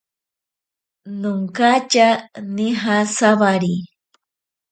Nonkatya 1.19 2.07
nija 2.55 2.95
sawari. 3.15 3.73